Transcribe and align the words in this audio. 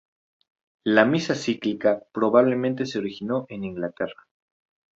La 0.83 1.05
misa 1.05 1.35
cíclica 1.35 2.01
probablemente 2.11 2.87
se 2.87 2.97
originó 2.97 3.45
en 3.49 3.63
Inglaterra. 3.65 4.23